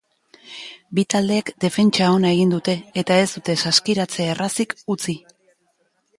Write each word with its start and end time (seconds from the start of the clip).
Bi 0.99 1.03
taldeek 1.13 1.51
defentsa 1.65 2.07
ona 2.13 2.31
egin 2.39 2.55
dute 2.57 2.75
eta 3.03 3.19
ez 3.25 3.29
dute 3.35 3.59
saskiratze 3.67 4.27
errazik 4.35 4.77
utzi. 4.97 5.19